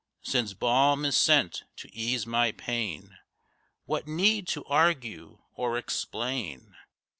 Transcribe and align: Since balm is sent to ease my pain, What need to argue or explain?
Since 0.23 0.55
balm 0.55 1.05
is 1.05 1.15
sent 1.15 1.65
to 1.75 1.87
ease 1.95 2.25
my 2.25 2.53
pain, 2.53 3.19
What 3.85 4.07
need 4.07 4.47
to 4.47 4.65
argue 4.65 5.43
or 5.53 5.77
explain? 5.77 6.75